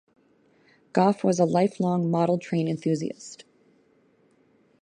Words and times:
Goff 0.93 1.23
was 1.23 1.39
a 1.39 1.45
lifelong 1.45 2.09
model 2.09 2.39
train 2.39 2.67
enthusiast. 2.67 3.45